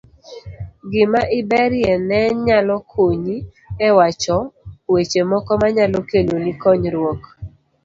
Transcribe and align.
Gima 0.91 1.21
iberie 1.39 1.93
no 2.09 2.21
nyalo 2.45 2.75
konyi 2.91 3.37
e 3.87 3.89
wacho 3.97 4.37
weche 4.91 5.21
moko 5.31 5.51
manyalo 5.61 5.99
keloni 6.09 6.51
konyruok. 6.61 7.21